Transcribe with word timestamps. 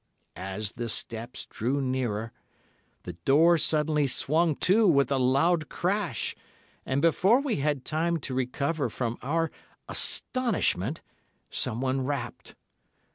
As 0.35 0.71
the 0.71 0.89
steps 0.89 1.45
drew 1.45 1.79
nearer, 1.79 2.31
the 3.03 3.13
door 3.23 3.59
suddenly 3.59 4.07
swung 4.07 4.55
to 4.55 4.87
with 4.87 5.11
a 5.11 5.19
loud 5.19 5.69
crash, 5.69 6.35
and 6.87 7.03
before 7.03 7.39
we 7.39 7.57
had 7.57 7.85
time 7.85 8.17
to 8.21 8.33
recover 8.33 8.89
from 8.89 9.19
our 9.21 9.51
astonishment, 9.87 11.01
someone 11.51 12.03
rapped. 12.03 12.55